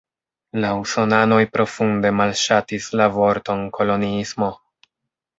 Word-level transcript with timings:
La 0.61 0.69
usonanoj 0.83 1.41
profunde 1.57 2.11
malŝatis 2.19 2.87
la 3.01 3.07
vorton 3.19 3.61
"koloniismo". 3.77 4.49